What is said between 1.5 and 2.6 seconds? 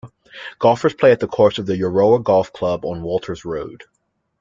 of the Euroa Golf